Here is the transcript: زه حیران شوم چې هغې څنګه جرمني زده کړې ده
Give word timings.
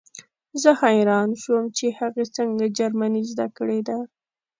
زه 0.61 0.69
حیران 0.81 1.29
شوم 1.41 1.65
چې 1.77 1.85
هغې 1.99 2.25
څنګه 2.37 2.65
جرمني 2.77 3.23
زده 3.31 3.47
کړې 3.57 3.79
ده 3.87 3.97